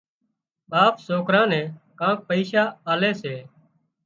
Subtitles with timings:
[0.71, 1.65] ٻاپ سوڪران نين
[1.99, 3.35] ڪانڪ پئشا آلي سي